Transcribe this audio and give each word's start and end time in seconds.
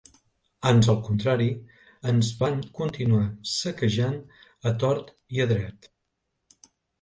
Ans 0.69 0.87
al 0.93 0.95
contrari, 1.09 1.49
ens 2.11 2.31
van 2.39 2.57
continuar 2.79 3.27
saquejant 3.51 4.17
a 4.71 4.73
tort 4.85 5.13
i 5.39 5.45
a 5.47 5.49
dret. 5.55 5.91